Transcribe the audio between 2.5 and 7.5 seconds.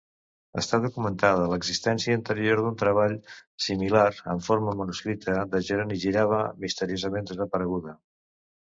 d’un treball similar en forma manuscrita de Jeroni Girava, misteriosament